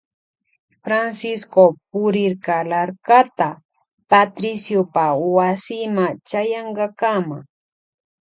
Francisco 0.85 1.63
purirka 1.91 2.55
larkata 2.69 3.49
Patriciopa 4.09 5.05
wasima 5.35 6.05
chayankakama. 6.27 7.37